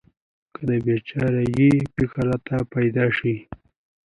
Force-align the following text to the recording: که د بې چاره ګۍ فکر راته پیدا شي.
که 0.53 0.61
د 0.67 0.69
بې 0.85 0.95
چاره 1.09 1.43
ګۍ 1.57 1.75
فکر 1.95 2.23
راته 2.29 2.57
پیدا 2.73 3.05
شي. 3.17 3.35